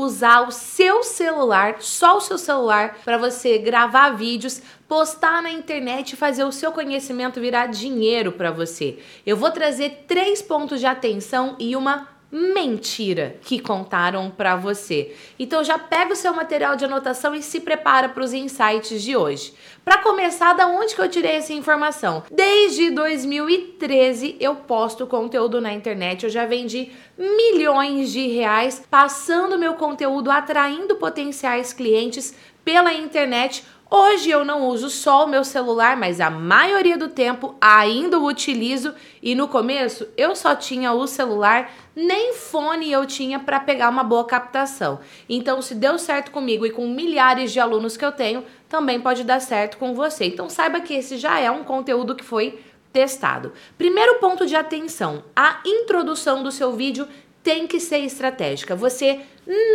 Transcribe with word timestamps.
usar 0.00 0.46
o 0.46 0.52
seu 0.52 1.02
celular, 1.02 1.76
só 1.80 2.16
o 2.16 2.20
seu 2.20 2.38
celular, 2.38 2.98
para 3.04 3.18
você 3.18 3.58
gravar 3.58 4.10
vídeos, 4.10 4.62
postar 4.88 5.42
na 5.42 5.50
internet 5.50 6.12
e 6.12 6.16
fazer 6.16 6.44
o 6.44 6.52
seu 6.52 6.72
conhecimento 6.72 7.40
virar 7.40 7.66
dinheiro 7.66 8.32
para 8.32 8.50
você. 8.50 8.98
Eu 9.24 9.36
vou 9.36 9.50
trazer 9.50 10.04
três 10.06 10.40
pontos 10.40 10.80
de 10.80 10.86
atenção 10.86 11.56
e 11.58 11.74
uma 11.76 12.15
mentira 12.30 13.36
que 13.42 13.58
contaram 13.58 14.30
para 14.30 14.56
você. 14.56 15.14
Então 15.38 15.62
já 15.62 15.78
pega 15.78 16.12
o 16.12 16.16
seu 16.16 16.34
material 16.34 16.76
de 16.76 16.84
anotação 16.84 17.34
e 17.34 17.42
se 17.42 17.60
prepara 17.60 18.08
para 18.08 18.22
os 18.22 18.32
insights 18.32 19.02
de 19.02 19.16
hoje. 19.16 19.54
Para 19.84 19.98
começar, 19.98 20.52
da 20.52 20.66
onde 20.66 20.94
que 20.94 21.00
eu 21.00 21.08
tirei 21.08 21.36
essa 21.36 21.52
informação? 21.52 22.24
Desde 22.30 22.90
2013 22.90 24.36
eu 24.40 24.56
posto 24.56 25.06
conteúdo 25.06 25.60
na 25.60 25.72
internet, 25.72 26.24
eu 26.24 26.30
já 26.30 26.44
vendi 26.44 26.90
milhões 27.16 28.10
de 28.10 28.26
reais 28.26 28.82
passando 28.90 29.58
meu 29.58 29.74
conteúdo, 29.74 30.30
atraindo 30.30 30.96
potenciais 30.96 31.72
clientes 31.72 32.34
pela 32.64 32.92
internet 32.92 33.64
Hoje 33.88 34.30
eu 34.30 34.44
não 34.44 34.66
uso 34.66 34.90
só 34.90 35.24
o 35.24 35.28
meu 35.28 35.44
celular, 35.44 35.96
mas 35.96 36.20
a 36.20 36.28
maioria 36.28 36.98
do 36.98 37.08
tempo 37.08 37.54
ainda 37.60 38.18
o 38.18 38.26
utilizo 38.26 38.92
e 39.22 39.32
no 39.36 39.46
começo 39.46 40.08
eu 40.16 40.34
só 40.34 40.56
tinha 40.56 40.92
o 40.92 41.06
celular, 41.06 41.70
nem 41.94 42.34
fone 42.34 42.90
eu 42.90 43.06
tinha 43.06 43.38
para 43.38 43.60
pegar 43.60 43.88
uma 43.88 44.02
boa 44.02 44.24
captação. 44.24 44.98
Então, 45.28 45.62
se 45.62 45.72
deu 45.72 46.00
certo 46.00 46.32
comigo 46.32 46.66
e 46.66 46.70
com 46.70 46.88
milhares 46.88 47.52
de 47.52 47.60
alunos 47.60 47.96
que 47.96 48.04
eu 48.04 48.10
tenho, 48.10 48.44
também 48.68 49.00
pode 49.00 49.22
dar 49.22 49.40
certo 49.40 49.78
com 49.78 49.94
você. 49.94 50.24
Então, 50.24 50.50
saiba 50.50 50.80
que 50.80 50.94
esse 50.94 51.16
já 51.16 51.38
é 51.38 51.48
um 51.48 51.62
conteúdo 51.62 52.16
que 52.16 52.24
foi 52.24 52.58
testado. 52.92 53.52
Primeiro 53.78 54.16
ponto 54.16 54.46
de 54.46 54.56
atenção: 54.56 55.22
a 55.34 55.60
introdução 55.64 56.42
do 56.42 56.50
seu 56.50 56.72
vídeo 56.72 57.06
tem 57.46 57.64
que 57.64 57.78
ser 57.78 57.98
estratégica. 57.98 58.74
Você 58.74 59.20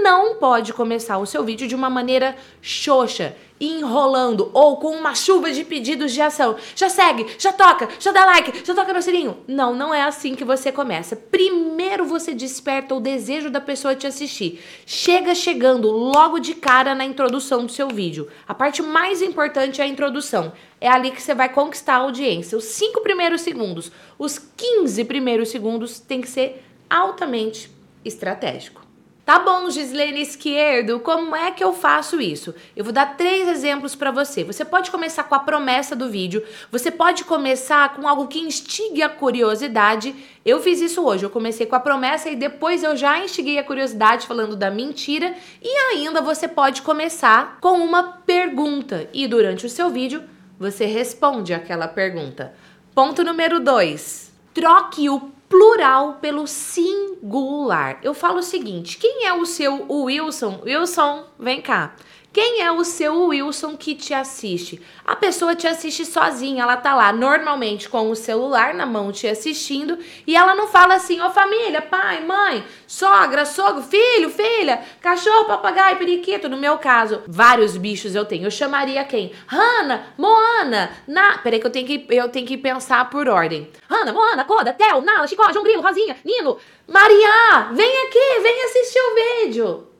não 0.04 0.36
pode 0.36 0.74
começar 0.74 1.18
o 1.20 1.26
seu 1.26 1.42
vídeo 1.42 1.70
de 1.70 1.74
uma 1.74 1.90
maneira 1.90 2.36
xoxa, 2.62 3.34
enrolando 3.62 4.52
ou 4.54 4.76
com 4.76 4.90
uma 4.90 5.16
chuva 5.16 5.54
de 5.54 5.64
pedidos 5.64 6.12
de 6.12 6.22
ação. 6.22 6.58
Já 6.76 6.90
segue, 6.90 7.26
já 7.40 7.54
toca, 7.54 7.88
já 7.98 8.12
dá 8.12 8.26
like, 8.26 8.66
já 8.66 8.76
toca 8.76 8.92
no 8.92 9.02
sininho. 9.02 9.38
Não, 9.48 9.74
não 9.74 9.94
é 9.94 10.02
assim 10.02 10.36
que 10.36 10.44
você 10.44 10.70
começa. 10.70 11.16
Primeiro 11.16 12.04
você 12.04 12.34
desperta 12.34 12.94
o 12.94 13.00
desejo 13.00 13.50
da 13.50 13.62
pessoa 13.62 13.96
te 13.96 14.06
assistir. 14.06 14.62
Chega 14.86 15.34
chegando 15.34 15.90
logo 15.90 16.40
de 16.40 16.54
cara 16.54 16.94
na 16.94 17.06
introdução 17.06 17.66
do 17.66 17.72
seu 17.72 17.88
vídeo. 17.88 18.28
A 18.46 18.54
parte 18.54 18.82
mais 18.82 19.22
importante 19.22 19.80
é 19.80 19.86
a 19.86 19.88
introdução. 19.88 20.52
É 20.82 20.90
ali 20.90 21.10
que 21.12 21.22
você 21.22 21.34
vai 21.34 21.48
conquistar 21.48 21.94
a 21.94 22.00
audiência. 22.00 22.58
Os 22.58 22.66
5 22.66 23.00
primeiros 23.00 23.40
segundos, 23.40 23.94
os 24.20 24.38
15 24.38 25.06
primeiros 25.06 25.48
segundos 25.48 26.02
tem 26.02 26.20
que 26.20 26.28
ser 26.28 26.66
altamente 26.92 27.72
estratégico. 28.04 28.82
Tá 29.24 29.38
bom, 29.38 29.70
Gislene 29.70 30.22
Esquerdo, 30.22 31.00
como 31.00 31.36
é 31.36 31.52
que 31.52 31.64
eu 31.64 31.72
faço 31.72 32.20
isso? 32.20 32.54
Eu 32.76 32.84
vou 32.84 32.92
dar 32.92 33.16
três 33.16 33.48
exemplos 33.48 33.96
para 33.96 34.12
você. 34.12 34.44
Você 34.44 34.66
pode 34.66 34.90
começar 34.90 35.24
com 35.24 35.36
a 35.36 35.40
promessa 35.40 35.96
do 35.96 36.10
vídeo, 36.10 36.44
você 36.72 36.90
pode 36.92 37.24
começar 37.24 37.96
com 37.96 38.08
algo 38.08 38.28
que 38.28 38.40
instigue 38.40 39.02
a 39.02 39.08
curiosidade. 39.08 40.14
Eu 40.44 40.60
fiz 40.60 40.82
isso 40.82 41.06
hoje, 41.06 41.24
eu 41.24 41.30
comecei 41.30 41.68
com 41.68 41.76
a 41.76 41.80
promessa 41.80 42.30
e 42.30 42.36
depois 42.36 42.84
eu 42.84 42.98
já 42.98 43.24
instiguei 43.24 43.58
a 43.60 43.64
curiosidade 43.64 44.28
falando 44.28 44.56
da 44.56 44.72
mentira. 44.72 45.34
E 45.62 45.78
ainda 45.94 46.20
você 46.20 46.48
pode 46.48 46.82
começar 46.82 47.60
com 47.62 47.80
uma 47.80 48.04
pergunta 48.04 49.08
e 49.14 49.28
durante 49.28 49.66
o 49.68 49.70
seu 49.70 49.90
vídeo 49.92 50.24
você 50.60 50.86
responde 50.86 51.54
aquela 51.54 51.88
pergunta. 51.88 52.54
Ponto 52.94 53.24
número 53.24 53.60
dois: 53.60 54.34
troque 54.54 55.10
o 55.10 55.32
plural 55.52 56.14
pelo 56.22 56.48
singular. 56.48 58.00
Eu 58.02 58.14
falo 58.14 58.40
o 58.40 58.44
seguinte: 58.44 58.98
quem 58.98 59.28
é 59.28 59.34
o 59.34 59.46
seu 59.46 59.86
Wilson? 59.92 60.62
Wilson, 60.64 61.26
vem 61.38 61.62
cá. 61.62 61.94
Quem 62.34 62.62
é 62.62 62.72
o 62.72 62.86
seu 62.86 63.26
Wilson 63.26 63.76
que 63.76 63.94
te 63.94 64.14
assiste? 64.14 64.82
A 65.04 65.18
pessoa 65.18 65.54
te 65.54 65.68
assiste 65.68 66.06
sozinha, 66.06 66.64
ela 66.64 66.78
tá 66.78 66.96
lá 66.96 67.12
normalmente 67.12 67.90
com 67.90 68.10
o 68.10 68.16
celular 68.16 68.74
na 68.74 68.86
mão 68.86 69.12
te 69.12 69.28
assistindo 69.28 70.00
e 70.26 70.34
ela 70.34 70.56
não 70.56 70.66
fala 70.70 70.94
assim: 70.94 71.20
"Ó 71.20 71.28
oh, 71.28 71.32
família, 71.32 71.82
pai, 71.82 72.24
mãe, 72.24 72.64
sogra, 72.88 73.44
sogro, 73.44 73.84
filho, 73.84 74.30
filha, 74.30 74.82
cachorro, 75.02 75.44
papagaio, 75.44 75.98
periquito". 75.98 76.48
No 76.48 76.56
meu 76.56 76.78
caso, 76.78 77.22
vários 77.28 77.76
bichos 77.76 78.16
eu 78.16 78.24
tenho. 78.24 78.46
Eu 78.46 78.52
chamaria 78.52 79.04
quem? 79.04 79.34
Hanna, 79.46 80.14
Moana, 80.18 80.90
na, 81.06 81.40
peraí 81.40 81.60
que 81.60 81.68
eu 81.68 81.72
tenho 81.72 81.86
que 81.86 82.06
eu 82.10 82.30
tenho 82.30 82.48
que 82.48 82.58
pensar 82.58 83.10
por 83.10 83.28
ordem. 83.28 83.70
Hanna, 83.90 84.14
Moana, 84.14 84.46
Coda, 84.46 84.72
Tel, 84.72 85.02
Nala, 85.02 85.28
Chicó, 85.28 85.52
João 85.52 85.66
Grilo, 85.66 85.82
Rosinha, 85.82 86.16
Nino, 86.24 86.58
Maria, 86.88 87.72
vem 87.74 88.08
aqui, 88.08 88.40
vem 88.42 88.64
assistir 88.64 89.00
o 89.00 89.16
vídeo. 89.16 89.91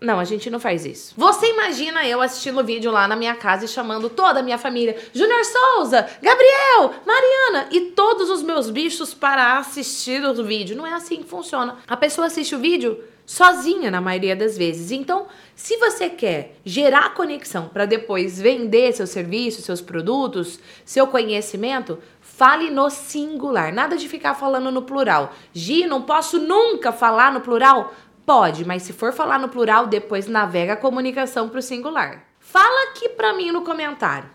Não, 0.00 0.20
a 0.20 0.24
gente 0.24 0.50
não 0.50 0.60
faz 0.60 0.84
isso. 0.84 1.14
Você 1.16 1.50
imagina 1.50 2.06
eu 2.06 2.20
assistindo 2.20 2.60
o 2.60 2.64
vídeo 2.64 2.90
lá 2.90 3.08
na 3.08 3.16
minha 3.16 3.34
casa 3.34 3.64
e 3.64 3.68
chamando 3.68 4.10
toda 4.10 4.40
a 4.40 4.42
minha 4.42 4.58
família, 4.58 4.96
Júnior 5.14 5.42
Souza, 5.44 6.06
Gabriel, 6.20 6.94
Mariana 7.06 7.68
e 7.70 7.92
todos 7.92 8.28
os 8.28 8.42
meus 8.42 8.68
bichos 8.68 9.14
para 9.14 9.58
assistir 9.58 10.22
o 10.22 10.44
vídeo. 10.44 10.76
Não 10.76 10.86
é 10.86 10.92
assim 10.92 11.22
que 11.22 11.28
funciona. 11.28 11.78
A 11.88 11.96
pessoa 11.96 12.26
assiste 12.26 12.54
o 12.54 12.58
vídeo 12.58 13.02
sozinha 13.26 13.90
na 13.90 14.00
maioria 14.00 14.36
das 14.36 14.56
vezes. 14.56 14.92
Então, 14.92 15.26
se 15.54 15.76
você 15.78 16.08
quer 16.08 16.56
gerar 16.64 17.14
conexão 17.14 17.68
para 17.68 17.84
depois 17.84 18.40
vender 18.40 18.92
seus 18.92 19.10
serviços, 19.10 19.64
seus 19.64 19.80
produtos, 19.80 20.60
seu 20.84 21.08
conhecimento, 21.08 21.98
fale 22.20 22.70
no 22.70 22.88
singular. 22.88 23.72
Nada 23.72 23.96
de 23.96 24.08
ficar 24.08 24.34
falando 24.34 24.70
no 24.70 24.82
plural. 24.82 25.32
Gi, 25.52 25.86
não 25.86 26.02
posso 26.02 26.38
nunca 26.38 26.92
falar 26.92 27.32
no 27.32 27.40
plural. 27.40 27.92
Pode, 28.26 28.64
mas 28.64 28.82
se 28.82 28.92
for 28.92 29.12
falar 29.12 29.38
no 29.38 29.48
plural, 29.48 29.86
depois 29.86 30.26
navega 30.26 30.72
a 30.72 30.76
comunicação 30.76 31.48
para 31.48 31.60
o 31.60 31.62
singular. 31.62 32.24
Fala 32.40 32.90
aqui 32.90 33.08
para 33.10 33.32
mim 33.32 33.52
no 33.52 33.62
comentário. 33.62 34.28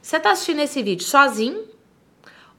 Você 0.00 0.20
tá 0.20 0.30
assistindo 0.30 0.60
esse 0.60 0.80
vídeo 0.80 1.04
sozinho 1.04 1.64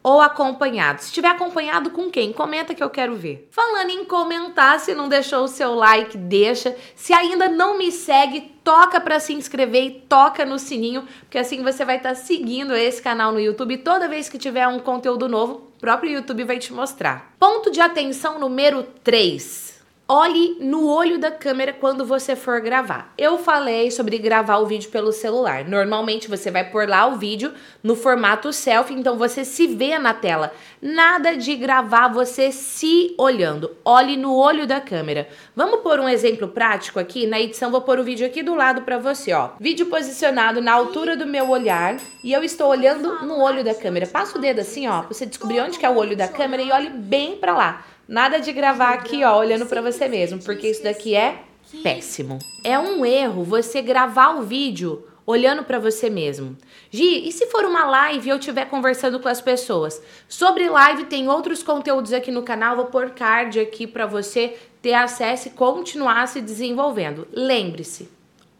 ou 0.03 0.19
acompanhado? 0.19 0.99
Se 0.99 1.07
estiver 1.07 1.29
acompanhado 1.29 1.89
com 1.91 2.11
quem? 2.11 2.33
Comenta 2.33 2.75
que 2.75 2.83
eu 2.83 2.89
quero 2.89 3.15
ver. 3.15 3.47
Falando 3.49 3.91
em 3.91 4.03
comentar, 4.03 4.77
se 4.77 4.93
não 4.93 5.07
deixou 5.07 5.45
o 5.45 5.47
seu 5.47 5.73
like, 5.73 6.17
deixa. 6.17 6.75
Se 6.97 7.13
ainda 7.13 7.47
não 7.47 7.77
me 7.77 7.89
segue, 7.89 8.41
toca 8.61 8.99
para 8.99 9.21
se 9.21 9.33
inscrever 9.33 9.83
e 9.85 9.91
toca 10.01 10.43
no 10.43 10.59
sininho, 10.59 11.07
porque 11.21 11.37
assim 11.37 11.63
você 11.63 11.85
vai 11.85 11.95
estar 11.95 12.09
tá 12.09 12.15
seguindo 12.15 12.75
esse 12.75 13.01
canal 13.01 13.31
no 13.31 13.39
YouTube. 13.39 13.77
Toda 13.77 14.09
vez 14.09 14.27
que 14.27 14.37
tiver 14.37 14.67
um 14.67 14.79
conteúdo 14.79 15.29
novo, 15.29 15.71
o 15.77 15.79
próprio 15.79 16.11
YouTube 16.11 16.43
vai 16.43 16.59
te 16.59 16.73
mostrar. 16.73 17.33
Ponto 17.39 17.71
de 17.71 17.79
atenção 17.79 18.37
número 18.37 18.83
3 19.01 19.72
Olhe 20.05 20.57
no 20.59 20.85
olho 20.85 21.17
da 21.17 21.31
câmera 21.31 21.71
quando 21.71 22.05
você 22.05 22.35
for 22.35 22.59
gravar. 22.59 23.13
Eu 23.17 23.37
falei 23.37 23.89
sobre 23.89 24.17
gravar 24.17 24.57
o 24.57 24.65
vídeo 24.65 24.91
pelo 24.91 25.13
celular. 25.13 25.63
Normalmente 25.63 26.27
você 26.27 26.51
vai 26.51 26.69
pôr 26.69 26.89
lá 26.89 27.07
o 27.07 27.15
vídeo 27.15 27.53
no 27.81 27.95
formato 27.95 28.51
selfie, 28.51 28.95
então 28.95 29.17
você 29.17 29.45
se 29.45 29.65
vê 29.65 29.97
na 29.97 30.13
tela. 30.13 30.51
Nada 30.81 31.37
de 31.37 31.55
gravar 31.55 32.09
você 32.09 32.51
se 32.51 33.15
olhando. 33.17 33.77
Olhe 33.85 34.17
no 34.17 34.35
olho 34.35 34.67
da 34.67 34.81
câmera. 34.81 35.29
Vamos 35.55 35.79
pôr 35.79 36.01
um 36.01 36.09
exemplo 36.09 36.49
prático 36.49 36.99
aqui? 36.99 37.25
Na 37.25 37.39
edição 37.39 37.71
vou 37.71 37.79
pôr 37.79 37.97
o 37.97 38.03
vídeo 38.03 38.27
aqui 38.27 38.43
do 38.43 38.55
lado 38.55 38.81
para 38.81 38.97
você, 38.97 39.31
ó. 39.31 39.51
Vídeo 39.57 39.85
posicionado 39.85 40.61
na 40.61 40.73
altura 40.73 41.15
do 41.15 41.25
meu 41.25 41.49
olhar 41.49 41.95
e 42.21 42.33
eu 42.33 42.43
estou 42.43 42.67
olhando 42.67 43.25
no 43.25 43.39
olho 43.39 43.63
da 43.63 43.73
câmera. 43.73 44.05
Passa 44.05 44.37
o 44.37 44.41
dedo 44.41 44.59
assim, 44.59 44.85
ó, 44.85 44.99
pra 44.99 45.13
você 45.13 45.25
descobrir 45.25 45.61
onde 45.61 45.79
que 45.79 45.85
é 45.85 45.89
o 45.89 45.95
olho 45.95 46.17
da 46.17 46.27
câmera 46.27 46.61
e 46.61 46.73
olhe 46.73 46.89
bem 46.89 47.37
para 47.37 47.55
lá. 47.55 47.85
Nada 48.07 48.39
de 48.39 48.51
gravar 48.51 48.93
aqui, 48.93 49.23
ó, 49.23 49.37
olhando 49.37 49.65
para 49.65 49.81
você 49.81 50.07
mesmo, 50.07 50.39
porque 50.43 50.67
isso 50.67 50.83
daqui 50.83 51.15
é 51.15 51.43
péssimo. 51.81 52.39
É 52.63 52.77
um 52.77 53.05
erro 53.05 53.43
você 53.43 53.81
gravar 53.81 54.37
o 54.37 54.41
vídeo 54.41 55.07
olhando 55.25 55.63
para 55.63 55.79
você 55.79 56.09
mesmo. 56.09 56.57
Gi, 56.91 57.27
e 57.27 57.31
se 57.31 57.47
for 57.47 57.63
uma 57.65 57.85
live 57.85 58.27
e 58.27 58.29
eu 58.29 58.37
estiver 58.37 58.65
conversando 58.65 59.19
com 59.19 59.29
as 59.29 59.41
pessoas? 59.41 60.01
Sobre 60.27 60.69
live 60.69 61.05
tem 61.05 61.29
outros 61.29 61.63
conteúdos 61.63 62.11
aqui 62.11 62.31
no 62.31 62.43
canal, 62.43 62.75
vou 62.75 62.85
pôr 62.85 63.11
card 63.11 63.59
aqui 63.59 63.87
para 63.87 64.05
você 64.05 64.57
ter 64.81 64.93
acesso 64.93 65.47
e 65.47 65.51
continuar 65.51 66.27
se 66.27 66.41
desenvolvendo. 66.41 67.25
Lembre-se, 67.31 68.09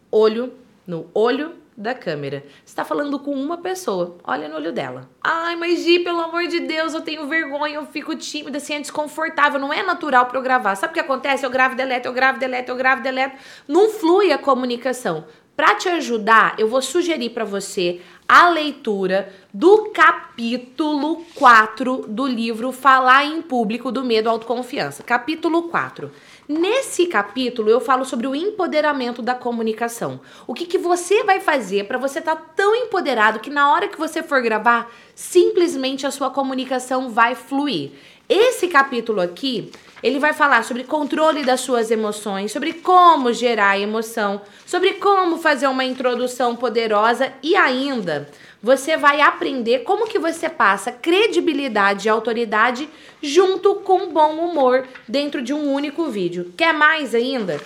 olho 0.10 0.54
no 0.88 1.10
olho 1.14 1.63
da 1.76 1.94
câmera. 1.94 2.44
Você 2.64 2.76
tá 2.76 2.86
falando 2.86 3.20
com 3.20 3.32
uma 3.32 3.58
pessoa, 3.58 4.18
olha 4.24 4.48
no 4.48 4.56
olho 4.56 4.72
dela. 4.72 5.10
Ai, 5.22 5.56
mas 5.56 5.84
Gi, 5.84 6.00
pelo 6.00 6.22
amor 6.22 6.48
de 6.48 6.60
Deus, 6.62 6.94
eu 6.94 7.02
tenho 7.02 7.28
vergonha, 7.28 7.76
eu 7.76 7.86
fico 7.86 8.16
tímida, 8.16 8.58
assim, 8.58 8.76
é 8.76 8.80
desconfortável, 8.80 9.60
não 9.60 9.74
é 9.74 9.84
natural 9.84 10.26
para 10.26 10.38
eu 10.38 10.44
gravar. 10.44 10.76
Sabe 10.76 10.92
o 10.92 10.94
que 10.94 11.00
acontece? 11.00 11.46
Eu 11.46 11.50
gravo, 11.50 11.76
deleto, 11.76 12.08
eu 12.08 12.14
gravo, 12.14 12.40
deleto, 12.40 12.72
eu 12.72 12.76
gravo, 12.76 13.02
deleto. 13.02 13.38
Não 13.68 13.90
flui 13.90 14.32
a 14.32 14.38
comunicação. 14.38 15.26
Para 15.56 15.76
te 15.76 15.88
ajudar, 15.88 16.56
eu 16.58 16.68
vou 16.68 16.82
sugerir 16.82 17.30
para 17.30 17.46
você 17.46 18.02
a 18.28 18.50
leitura 18.50 19.32
do 19.54 19.92
capítulo 19.92 21.24
4 21.36 22.08
do 22.08 22.26
livro 22.26 22.72
Falar 22.72 23.26
em 23.26 23.40
Público 23.40 23.92
do 23.92 24.04
Medo 24.04 24.30
à 24.30 24.32
Autoconfiança. 24.32 25.04
Capítulo 25.04 25.70
4. 25.70 26.12
Nesse 26.48 27.06
capítulo 27.06 27.70
eu 27.70 27.80
falo 27.80 28.04
sobre 28.04 28.28
o 28.28 28.36
empoderamento 28.36 29.22
da 29.22 29.34
comunicação. 29.34 30.20
O 30.46 30.54
que, 30.54 30.66
que 30.66 30.78
você 30.78 31.24
vai 31.24 31.40
fazer 31.40 31.86
para 31.86 31.98
você 31.98 32.20
estar 32.20 32.36
tá 32.36 32.42
tão 32.56 32.76
empoderado 32.76 33.40
que 33.40 33.50
na 33.50 33.72
hora 33.72 33.88
que 33.88 33.98
você 33.98 34.22
for 34.22 34.42
gravar, 34.42 34.92
simplesmente 35.16 36.06
a 36.06 36.12
sua 36.12 36.30
comunicação 36.30 37.10
vai 37.10 37.34
fluir. 37.34 37.92
Esse 38.28 38.68
capítulo 38.68 39.22
aqui, 39.22 39.72
ele 40.02 40.20
vai 40.20 40.34
falar 40.34 40.64
sobre 40.64 40.84
controle 40.84 41.44
das 41.44 41.62
suas 41.62 41.92
emoções, 41.92 42.52
sobre 42.52 42.74
como 42.74 43.32
gerar 43.32 43.80
emoção, 43.80 44.42
sobre 44.66 44.94
como 44.94 45.38
fazer 45.38 45.68
uma 45.68 45.86
introdução 45.86 46.56
poderosa 46.56 47.32
e 47.42 47.56
ainda 47.56 48.28
você 48.64 48.96
vai 48.96 49.20
aprender 49.20 49.80
como 49.80 50.08
que 50.08 50.18
você 50.18 50.48
passa 50.48 50.90
credibilidade 50.90 52.08
e 52.08 52.10
autoridade 52.10 52.88
junto 53.22 53.76
com 53.76 54.14
bom 54.14 54.38
humor 54.38 54.88
dentro 55.06 55.42
de 55.42 55.54
um 55.54 55.74
único 55.74 56.06
vídeo. 56.06 56.54
Quer 56.56 56.74
mais 56.74 57.14
ainda? 57.14 57.60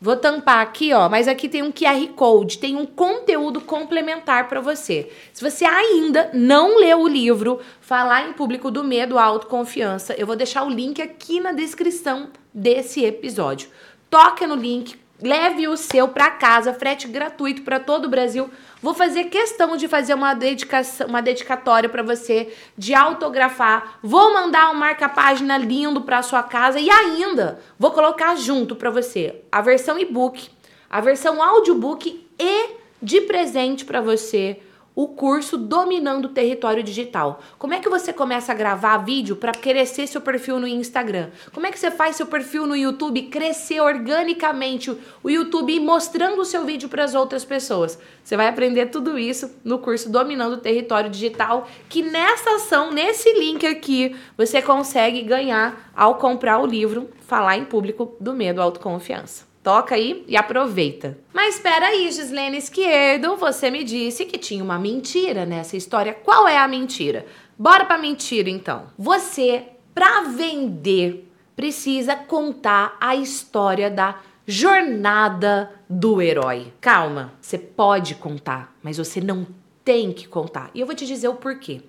Vou 0.00 0.16
tampar 0.16 0.60
aqui, 0.60 0.92
ó, 0.92 1.08
mas 1.08 1.26
aqui 1.26 1.48
tem 1.48 1.62
um 1.62 1.72
QR 1.72 2.06
Code, 2.14 2.58
tem 2.58 2.76
um 2.76 2.86
conteúdo 2.86 3.60
complementar 3.60 4.48
para 4.48 4.60
você. 4.60 5.10
Se 5.32 5.42
você 5.42 5.64
ainda 5.64 6.30
não 6.32 6.78
leu 6.78 7.00
o 7.00 7.08
livro 7.08 7.58
Falar 7.80 8.28
em 8.28 8.32
Público 8.32 8.70
do 8.70 8.84
Medo 8.84 9.18
à 9.18 9.24
Autoconfiança, 9.24 10.14
eu 10.16 10.26
vou 10.26 10.36
deixar 10.36 10.62
o 10.62 10.70
link 10.70 11.02
aqui 11.02 11.40
na 11.40 11.52
descrição 11.52 12.28
desse 12.52 13.04
episódio. 13.04 13.70
Toca 14.08 14.46
no 14.46 14.54
link, 14.54 14.96
leve 15.20 15.68
o 15.68 15.76
seu 15.76 16.08
para 16.08 16.30
casa, 16.30 16.74
frete 16.74 17.06
gratuito 17.08 17.62
para 17.62 17.78
todo 17.80 18.06
o 18.06 18.08
Brasil. 18.08 18.50
Vou 18.82 18.94
fazer 18.94 19.24
questão 19.24 19.76
de 19.76 19.88
fazer 19.88 20.14
uma 20.14 20.34
dedicação, 20.34 21.06
uma 21.06 21.22
dedicatória 21.22 21.88
para 21.88 22.02
você, 22.02 22.52
de 22.76 22.94
autografar. 22.94 23.98
Vou 24.02 24.32
mandar 24.32 24.70
um 24.70 24.74
marca-página 24.74 25.56
lindo 25.56 26.02
para 26.02 26.22
sua 26.22 26.42
casa 26.42 26.78
e 26.78 26.90
ainda 26.90 27.60
vou 27.78 27.92
colocar 27.92 28.36
junto 28.36 28.76
para 28.76 28.90
você 28.90 29.42
a 29.50 29.60
versão 29.60 29.98
e-book, 29.98 30.48
a 30.90 31.00
versão 31.00 31.42
audiobook 31.42 32.28
e 32.38 32.66
de 33.00 33.20
presente 33.22 33.84
para 33.84 34.00
você 34.00 34.60
o 34.94 35.08
curso 35.08 35.58
Dominando 35.58 36.26
o 36.26 36.28
Território 36.28 36.82
Digital. 36.82 37.40
Como 37.58 37.74
é 37.74 37.80
que 37.80 37.88
você 37.88 38.12
começa 38.12 38.52
a 38.52 38.54
gravar 38.54 38.98
vídeo 38.98 39.36
para 39.36 39.52
crescer 39.52 40.06
seu 40.06 40.20
perfil 40.20 40.60
no 40.60 40.68
Instagram? 40.68 41.30
Como 41.52 41.66
é 41.66 41.72
que 41.72 41.78
você 41.78 41.90
faz 41.90 42.16
seu 42.16 42.26
perfil 42.26 42.66
no 42.66 42.76
YouTube 42.76 43.22
crescer 43.22 43.80
organicamente 43.80 44.96
o 45.22 45.30
YouTube 45.30 45.78
mostrando 45.80 46.40
o 46.40 46.44
seu 46.44 46.64
vídeo 46.64 46.88
para 46.88 47.04
as 47.04 47.14
outras 47.14 47.44
pessoas? 47.44 47.98
Você 48.22 48.36
vai 48.36 48.48
aprender 48.48 48.86
tudo 48.86 49.18
isso 49.18 49.50
no 49.64 49.78
curso 49.78 50.10
Dominando 50.10 50.54
o 50.54 50.58
Território 50.58 51.10
Digital, 51.10 51.68
que 51.88 52.02
nessa 52.02 52.56
ação, 52.56 52.92
nesse 52.92 53.32
link 53.32 53.66
aqui, 53.66 54.14
você 54.36 54.62
consegue 54.62 55.22
ganhar 55.22 55.90
ao 55.96 56.16
comprar 56.16 56.58
o 56.58 56.66
livro 56.66 57.08
Falar 57.26 57.56
em 57.56 57.64
Público 57.64 58.16
do 58.20 58.32
Medo 58.32 58.60
à 58.60 58.64
Autoconfiança. 58.64 59.53
Toca 59.64 59.94
aí 59.94 60.22
e 60.28 60.36
aproveita. 60.36 61.16
Mas 61.32 61.54
espera 61.54 61.86
aí, 61.86 62.12
Gislene 62.12 62.58
Esquerdo, 62.58 63.34
você 63.34 63.70
me 63.70 63.82
disse 63.82 64.26
que 64.26 64.36
tinha 64.36 64.62
uma 64.62 64.78
mentira 64.78 65.46
nessa 65.46 65.74
história. 65.74 66.12
Qual 66.12 66.46
é 66.46 66.58
a 66.58 66.68
mentira? 66.68 67.24
Bora 67.58 67.86
pra 67.86 67.96
mentira 67.96 68.50
então. 68.50 68.88
Você, 68.98 69.64
pra 69.94 70.20
vender, 70.24 71.32
precisa 71.56 72.14
contar 72.14 72.98
a 73.00 73.16
história 73.16 73.90
da 73.90 74.20
jornada 74.46 75.70
do 75.88 76.20
herói. 76.20 76.70
Calma, 76.78 77.32
você 77.40 77.56
pode 77.56 78.16
contar, 78.16 78.76
mas 78.82 78.98
você 78.98 79.18
não 79.18 79.46
tem 79.82 80.12
que 80.12 80.28
contar. 80.28 80.70
E 80.74 80.80
eu 80.80 80.86
vou 80.86 80.94
te 80.94 81.06
dizer 81.06 81.28
o 81.28 81.36
porquê. 81.36 81.80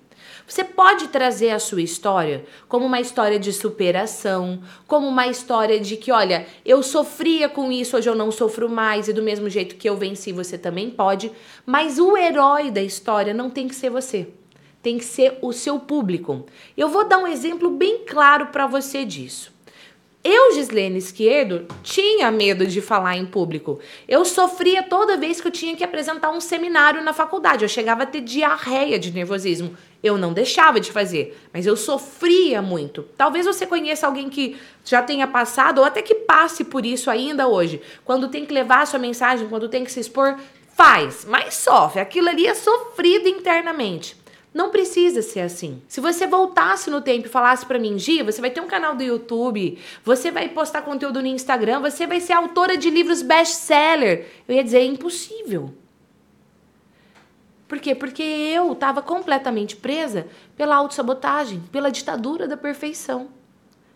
Você 0.46 0.62
pode 0.62 1.08
trazer 1.08 1.50
a 1.50 1.58
sua 1.58 1.82
história 1.82 2.44
como 2.68 2.86
uma 2.86 3.00
história 3.00 3.38
de 3.38 3.52
superação, 3.52 4.60
como 4.86 5.06
uma 5.08 5.26
história 5.26 5.80
de 5.80 5.96
que, 5.96 6.12
olha, 6.12 6.46
eu 6.64 6.82
sofria 6.82 7.48
com 7.48 7.72
isso, 7.72 7.96
hoje 7.96 8.08
eu 8.08 8.14
não 8.14 8.30
sofro 8.30 8.68
mais, 8.68 9.08
e 9.08 9.12
do 9.12 9.22
mesmo 9.22 9.48
jeito 9.48 9.76
que 9.76 9.88
eu 9.88 9.96
venci, 9.96 10.32
você 10.32 10.56
também 10.56 10.90
pode. 10.90 11.32
Mas 11.64 11.98
o 11.98 12.16
herói 12.16 12.70
da 12.70 12.82
história 12.82 13.34
não 13.34 13.50
tem 13.50 13.66
que 13.66 13.74
ser 13.74 13.90
você. 13.90 14.28
Tem 14.82 14.98
que 14.98 15.04
ser 15.04 15.38
o 15.42 15.52
seu 15.52 15.80
público. 15.80 16.46
Eu 16.76 16.88
vou 16.88 17.08
dar 17.08 17.18
um 17.18 17.26
exemplo 17.26 17.70
bem 17.70 18.04
claro 18.06 18.46
para 18.46 18.66
você 18.66 19.04
disso. 19.04 19.55
Eu, 20.28 20.52
Gislene 20.54 20.98
Esquerdo, 20.98 21.68
tinha 21.84 22.32
medo 22.32 22.66
de 22.66 22.80
falar 22.80 23.16
em 23.16 23.24
público. 23.24 23.78
Eu 24.08 24.24
sofria 24.24 24.82
toda 24.82 25.16
vez 25.16 25.40
que 25.40 25.46
eu 25.46 25.52
tinha 25.52 25.76
que 25.76 25.84
apresentar 25.84 26.30
um 26.30 26.40
seminário 26.40 27.00
na 27.00 27.12
faculdade. 27.12 27.64
Eu 27.64 27.68
chegava 27.68 28.02
a 28.02 28.06
ter 28.06 28.22
diarreia 28.22 28.98
de 28.98 29.12
nervosismo. 29.12 29.76
Eu 30.02 30.18
não 30.18 30.32
deixava 30.32 30.80
de 30.80 30.90
fazer, 30.90 31.40
mas 31.52 31.64
eu 31.64 31.76
sofria 31.76 32.60
muito. 32.60 33.04
Talvez 33.16 33.46
você 33.46 33.68
conheça 33.68 34.04
alguém 34.04 34.28
que 34.28 34.56
já 34.84 35.00
tenha 35.00 35.28
passado 35.28 35.78
ou 35.78 35.84
até 35.84 36.02
que 36.02 36.16
passe 36.16 36.64
por 36.64 36.84
isso 36.84 37.08
ainda 37.08 37.46
hoje. 37.46 37.80
Quando 38.04 38.26
tem 38.26 38.44
que 38.44 38.52
levar 38.52 38.82
a 38.82 38.86
sua 38.86 38.98
mensagem, 38.98 39.46
quando 39.46 39.68
tem 39.68 39.84
que 39.84 39.92
se 39.92 40.00
expor, 40.00 40.36
faz, 40.74 41.24
mas 41.24 41.54
sofre. 41.54 42.00
Aquilo 42.00 42.28
ali 42.28 42.48
é 42.48 42.54
sofrido 42.54 43.28
internamente. 43.28 44.16
Não 44.56 44.70
precisa 44.70 45.20
ser 45.20 45.40
assim. 45.40 45.82
Se 45.86 46.00
você 46.00 46.26
voltasse 46.26 46.88
no 46.88 47.02
tempo 47.02 47.26
e 47.26 47.30
falasse 47.30 47.66
para 47.66 47.78
mim, 47.78 47.98
Gi, 47.98 48.22
você 48.22 48.40
vai 48.40 48.48
ter 48.48 48.62
um 48.62 48.66
canal 48.66 48.96
do 48.96 49.02
YouTube, 49.02 49.78
você 50.02 50.30
vai 50.30 50.48
postar 50.48 50.80
conteúdo 50.80 51.20
no 51.20 51.26
Instagram, 51.26 51.80
você 51.80 52.06
vai 52.06 52.20
ser 52.20 52.32
autora 52.32 52.74
de 52.74 52.88
livros 52.88 53.20
best-seller. 53.20 54.26
Eu 54.48 54.54
ia 54.54 54.64
dizer, 54.64 54.78
é 54.78 54.84
impossível. 54.86 55.74
Por 57.68 57.78
quê? 57.78 57.94
Porque 57.94 58.22
eu 58.22 58.72
estava 58.72 59.02
completamente 59.02 59.76
presa 59.76 60.26
pela 60.56 60.76
autossabotagem, 60.76 61.62
pela 61.70 61.90
ditadura 61.90 62.48
da 62.48 62.56
perfeição. 62.56 63.28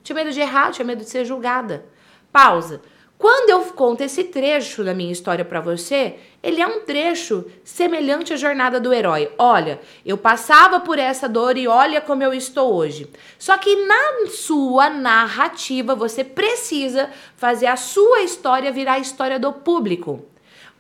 Tinha 0.03 0.15
medo 0.15 0.31
de 0.31 0.41
errar, 0.41 0.73
tinha 0.73 0.85
medo 0.85 1.03
de 1.03 1.09
ser 1.09 1.25
julgada. 1.25 1.87
Pausa. 2.31 2.83
Quando 3.21 3.51
eu 3.51 3.61
conto 3.75 4.01
esse 4.01 4.25
trecho 4.25 4.83
da 4.83 4.95
minha 4.95 5.13
história 5.13 5.45
para 5.45 5.61
você, 5.61 6.15
ele 6.43 6.59
é 6.59 6.67
um 6.67 6.81
trecho 6.81 7.45
semelhante 7.63 8.33
à 8.33 8.37
jornada 8.37 8.81
do 8.81 8.95
herói. 8.95 9.31
Olha, 9.37 9.79
eu 10.07 10.17
passava 10.17 10.81
por 10.81 10.99
essa 10.99 11.29
dor 11.29 11.59
e 11.59 11.69
olha 11.69 12.01
como 12.01 12.23
eu 12.23 12.33
estou 12.33 12.73
hoje. 12.73 13.07
Só 13.39 13.59
que 13.59 13.77
na 13.85 14.27
sua 14.29 14.89
narrativa 14.89 15.95
você 15.95 16.25
precisa 16.25 17.11
fazer 17.37 17.67
a 17.67 17.77
sua 17.77 18.23
história 18.23 18.73
virar 18.73 18.95
a 18.95 18.99
história 18.99 19.39
do 19.39 19.53
público. 19.53 20.25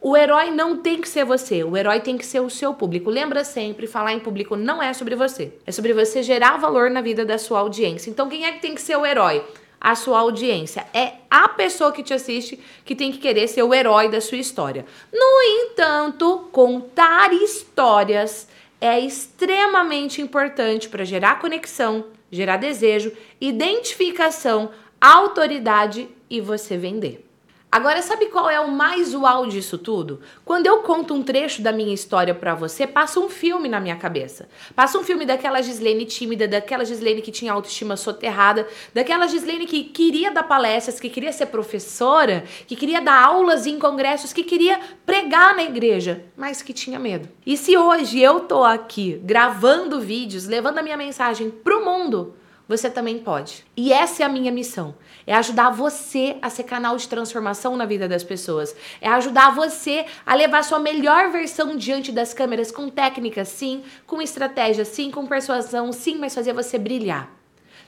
O 0.00 0.16
herói 0.16 0.50
não 0.50 0.78
tem 0.78 0.98
que 0.98 1.10
ser 1.10 1.26
você, 1.26 1.62
o 1.62 1.76
herói 1.76 2.00
tem 2.00 2.16
que 2.16 2.24
ser 2.24 2.40
o 2.40 2.48
seu 2.48 2.72
público. 2.72 3.10
Lembra 3.10 3.44
sempre, 3.44 3.86
falar 3.86 4.14
em 4.14 4.18
público 4.18 4.56
não 4.56 4.82
é 4.82 4.94
sobre 4.94 5.14
você, 5.14 5.52
é 5.66 5.72
sobre 5.72 5.92
você 5.92 6.22
gerar 6.22 6.56
valor 6.56 6.88
na 6.88 7.02
vida 7.02 7.22
da 7.22 7.36
sua 7.36 7.58
audiência. 7.58 8.08
Então 8.08 8.30
quem 8.30 8.46
é 8.46 8.52
que 8.52 8.62
tem 8.62 8.74
que 8.74 8.80
ser 8.80 8.96
o 8.96 9.04
herói? 9.04 9.44
A 9.80 9.94
sua 9.94 10.18
audiência. 10.18 10.86
É 10.92 11.14
a 11.30 11.48
pessoa 11.48 11.92
que 11.92 12.02
te 12.02 12.12
assiste 12.12 12.60
que 12.84 12.94
tem 12.94 13.10
que 13.10 13.18
querer 13.18 13.48
ser 13.48 13.62
o 13.62 13.72
herói 13.72 14.08
da 14.10 14.20
sua 14.20 14.38
história. 14.38 14.84
No 15.12 15.42
entanto, 15.42 16.48
contar 16.52 17.32
histórias 17.32 18.46
é 18.80 18.98
extremamente 19.00 20.20
importante 20.20 20.88
para 20.88 21.04
gerar 21.04 21.40
conexão, 21.40 22.06
gerar 22.30 22.56
desejo, 22.56 23.12
identificação, 23.40 24.70
autoridade 25.00 26.08
e 26.28 26.40
você 26.40 26.76
vender. 26.76 27.29
Agora, 27.72 28.02
sabe 28.02 28.26
qual 28.26 28.50
é 28.50 28.58
o 28.58 28.68
mais 28.68 29.14
uau 29.14 29.46
disso 29.46 29.78
tudo? 29.78 30.20
Quando 30.44 30.66
eu 30.66 30.78
conto 30.78 31.14
um 31.14 31.22
trecho 31.22 31.62
da 31.62 31.70
minha 31.70 31.94
história 31.94 32.34
para 32.34 32.52
você, 32.52 32.84
passa 32.84 33.20
um 33.20 33.28
filme 33.28 33.68
na 33.68 33.78
minha 33.78 33.94
cabeça. 33.94 34.48
Passa 34.74 34.98
um 34.98 35.04
filme 35.04 35.24
daquela 35.24 35.62
Gislene 35.62 36.04
tímida, 36.04 36.48
daquela 36.48 36.84
Gislene 36.84 37.22
que 37.22 37.30
tinha 37.30 37.52
autoestima 37.52 37.96
soterrada, 37.96 38.66
daquela 38.92 39.28
Gislene 39.28 39.66
que 39.66 39.84
queria 39.84 40.32
dar 40.32 40.42
palestras, 40.42 40.98
que 40.98 41.08
queria 41.08 41.32
ser 41.32 41.46
professora, 41.46 42.42
que 42.66 42.74
queria 42.74 43.00
dar 43.00 43.22
aulas 43.22 43.64
em 43.66 43.78
congressos, 43.78 44.32
que 44.32 44.42
queria 44.42 44.80
pregar 45.06 45.54
na 45.54 45.62
igreja, 45.62 46.24
mas 46.36 46.62
que 46.62 46.72
tinha 46.72 46.98
medo. 46.98 47.28
E 47.46 47.56
se 47.56 47.76
hoje 47.76 48.20
eu 48.20 48.40
tô 48.40 48.64
aqui 48.64 49.20
gravando 49.22 50.00
vídeos, 50.00 50.48
levando 50.48 50.78
a 50.78 50.82
minha 50.82 50.96
mensagem 50.96 51.48
pro 51.48 51.84
mundo, 51.84 52.34
você 52.70 52.88
também 52.88 53.18
pode. 53.18 53.64
E 53.76 53.92
essa 53.92 54.22
é 54.22 54.26
a 54.26 54.28
minha 54.28 54.52
missão. 54.52 54.94
É 55.26 55.34
ajudar 55.34 55.70
você 55.70 56.36
a 56.40 56.48
ser 56.48 56.62
canal 56.62 56.96
de 56.96 57.08
transformação 57.08 57.76
na 57.76 57.84
vida 57.84 58.08
das 58.08 58.22
pessoas. 58.22 58.76
É 59.00 59.08
ajudar 59.08 59.52
você 59.52 60.06
a 60.24 60.36
levar 60.36 60.62
sua 60.62 60.78
melhor 60.78 61.32
versão 61.32 61.76
diante 61.76 62.12
das 62.12 62.32
câmeras 62.32 62.70
com 62.70 62.88
técnica, 62.88 63.44
sim, 63.44 63.82
com 64.06 64.22
estratégia, 64.22 64.84
sim, 64.84 65.10
com 65.10 65.26
persuasão, 65.26 65.92
sim, 65.92 66.16
mas 66.16 66.32
fazer 66.32 66.52
você 66.52 66.78
brilhar. 66.78 67.28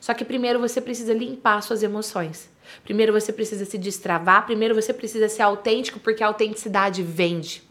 Só 0.01 0.15
que 0.15 0.25
primeiro 0.25 0.59
você 0.59 0.81
precisa 0.81 1.15
limpar 1.15 1.63
suas 1.63 1.85
emoções. 1.85 2.51
Primeiro 2.83 3.13
você 3.13 3.33
precisa 3.33 3.65
se 3.65 3.79
destravar, 3.79 4.47
primeiro 4.47 4.75
você 4.75 4.93
precisa 4.93 5.29
ser 5.29 5.43
autêntico, 5.43 6.01
porque 6.01 6.25
a 6.25 6.27
autenticidade 6.27 7.05
vende. 7.05 7.63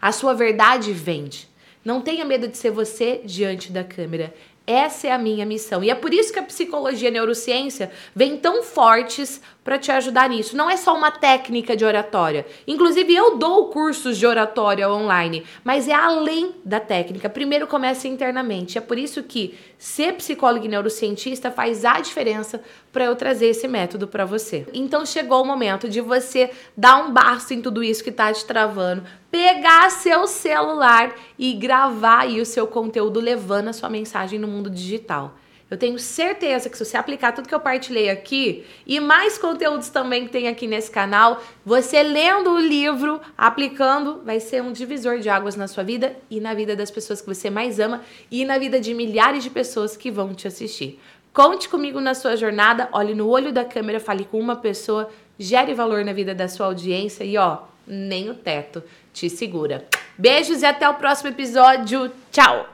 A 0.00 0.10
sua 0.10 0.34
verdade 0.34 0.92
vende. 0.92 1.48
Não 1.84 2.00
tenha 2.00 2.24
medo 2.24 2.48
de 2.48 2.58
ser 2.58 2.72
você 2.72 3.20
diante 3.24 3.70
da 3.70 3.84
câmera. 3.84 4.34
Essa 4.66 5.08
é 5.08 5.12
a 5.12 5.18
minha 5.18 5.44
missão. 5.44 5.82
E 5.82 5.90
é 5.90 5.94
por 5.94 6.14
isso 6.14 6.32
que 6.32 6.38
a 6.38 6.42
psicologia 6.42 7.08
e 7.08 7.10
a 7.10 7.14
neurociência 7.14 7.90
vêm 8.14 8.36
tão 8.36 8.62
fortes 8.62 9.40
para 9.64 9.78
te 9.78 9.92
ajudar 9.92 10.28
nisso. 10.28 10.56
Não 10.56 10.68
é 10.68 10.76
só 10.76 10.94
uma 10.94 11.10
técnica 11.10 11.76
de 11.76 11.84
oratória. 11.84 12.46
Inclusive, 12.66 13.14
eu 13.14 13.36
dou 13.36 13.66
cursos 13.68 14.18
de 14.18 14.26
oratória 14.26 14.88
online, 14.90 15.44
mas 15.64 15.88
é 15.88 15.94
além 15.94 16.54
da 16.64 16.80
técnica. 16.80 17.28
Primeiro 17.28 17.66
começa 17.66 18.08
internamente. 18.08 18.78
É 18.78 18.80
por 18.80 18.98
isso 18.98 19.22
que 19.22 19.58
ser 19.78 20.14
psicólogo 20.14 20.64
e 20.64 20.68
neurocientista 20.68 21.50
faz 21.50 21.84
a 21.84 22.00
diferença 22.00 22.62
para 22.92 23.04
eu 23.04 23.16
trazer 23.16 23.46
esse 23.46 23.66
método 23.66 24.06
para 24.06 24.24
você. 24.24 24.66
Então 24.72 25.06
chegou 25.06 25.42
o 25.42 25.46
momento 25.46 25.88
de 25.88 26.00
você 26.00 26.50
dar 26.76 26.96
um 27.04 27.12
basta 27.12 27.54
em 27.54 27.62
tudo 27.62 27.82
isso 27.82 28.02
que 28.02 28.10
está 28.10 28.32
te 28.32 28.44
travando, 28.44 29.02
pegar 29.30 29.90
seu 29.90 30.26
celular 30.26 31.14
e 31.38 31.54
gravar 31.54 32.20
aí 32.20 32.40
o 32.40 32.46
seu 32.46 32.66
conteúdo 32.66 33.18
levando 33.18 33.68
a 33.68 33.72
sua 33.72 33.88
mensagem 33.88 34.38
no 34.38 34.46
mundo 34.52 34.70
digital. 34.70 35.36
Eu 35.72 35.78
tenho 35.78 35.98
certeza 35.98 36.68
que 36.68 36.76
se 36.76 36.84
você 36.84 36.98
aplicar 36.98 37.32
tudo 37.32 37.48
que 37.48 37.54
eu 37.54 37.58
partilhei 37.58 38.10
aqui 38.10 38.62
e 38.86 39.00
mais 39.00 39.38
conteúdos 39.38 39.88
também 39.88 40.26
que 40.26 40.30
tem 40.30 40.46
aqui 40.46 40.66
nesse 40.66 40.90
canal, 40.90 41.42
você 41.64 42.02
lendo 42.02 42.50
o 42.50 42.60
livro, 42.60 43.22
aplicando, 43.38 44.20
vai 44.22 44.38
ser 44.38 44.62
um 44.62 44.70
divisor 44.70 45.18
de 45.18 45.30
águas 45.30 45.56
na 45.56 45.66
sua 45.66 45.82
vida 45.82 46.14
e 46.30 46.40
na 46.40 46.52
vida 46.52 46.76
das 46.76 46.90
pessoas 46.90 47.22
que 47.22 47.26
você 47.26 47.48
mais 47.48 47.80
ama 47.80 48.02
e 48.30 48.44
na 48.44 48.58
vida 48.58 48.78
de 48.78 48.92
milhares 48.92 49.42
de 49.42 49.48
pessoas 49.48 49.96
que 49.96 50.10
vão 50.10 50.34
te 50.34 50.46
assistir. 50.46 51.00
Conte 51.32 51.70
comigo 51.70 51.98
na 52.02 52.12
sua 52.12 52.36
jornada, 52.36 52.90
olhe 52.92 53.14
no 53.14 53.26
olho 53.26 53.50
da 53.50 53.64
câmera, 53.64 53.98
fale 53.98 54.26
com 54.26 54.38
uma 54.38 54.56
pessoa, 54.56 55.08
gere 55.38 55.72
valor 55.72 56.04
na 56.04 56.12
vida 56.12 56.34
da 56.34 56.48
sua 56.48 56.66
audiência 56.66 57.24
e 57.24 57.38
ó, 57.38 57.60
nem 57.86 58.28
o 58.28 58.34
teto 58.34 58.82
te 59.10 59.30
segura. 59.30 59.86
Beijos 60.18 60.60
e 60.60 60.66
até 60.66 60.86
o 60.86 60.94
próximo 60.94 61.30
episódio. 61.30 62.12
Tchau! 62.30 62.68